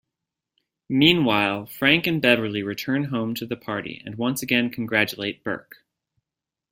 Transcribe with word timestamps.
Meanwhile, 0.89 1.67
Frank 1.67 2.07
and 2.07 2.19
Beverly 2.19 2.63
return 2.63 3.03
home 3.03 3.35
to 3.35 3.45
the 3.45 3.55
party 3.55 4.01
and 4.03 4.15
once 4.15 4.41
again 4.41 4.71
congratulate 4.71 5.43
Berke. 5.43 5.83